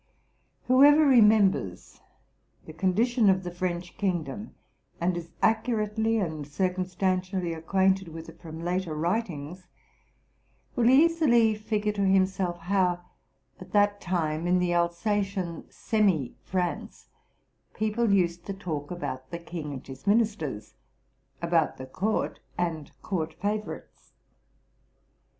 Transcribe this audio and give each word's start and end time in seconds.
Whoever 0.65 1.05
remembers 1.05 2.01
the 2.65 2.73
condition 2.73 3.29
of 3.29 3.43
the 3.43 3.51
French 3.51 3.99
kingdom, 3.99 4.55
and 4.99 5.15
is 5.15 5.29
accurately 5.43 6.17
and 6.17 6.47
circumstantially 6.47 7.53
acquainted 7.53 8.07
with 8.07 8.27
it 8.27 8.41
from 8.41 8.63
later 8.63 8.95
writings, 8.95 9.67
will 10.75 10.89
easily 10.89 11.53
figure 11.53 11.91
to 11.91 12.01
himself 12.01 12.57
how, 12.61 13.01
at 13.59 13.73
that 13.73 14.01
time, 14.01 14.47
in 14.47 14.57
the 14.57 14.73
Alsatian 14.73 15.65
semi 15.69 16.35
France, 16.41 17.09
people 17.75 18.11
used 18.11 18.43
to 18.47 18.55
talk 18.55 18.89
about 18.89 19.29
the 19.29 19.37
king 19.37 19.71
and 19.71 19.85
his 19.85 20.07
ministers, 20.07 20.73
about 21.43 21.77
the 21.77 21.85
court 21.85 22.39
and 22.57 22.91
court 23.03 23.35
favor 23.35 23.83
ites. 23.87 24.13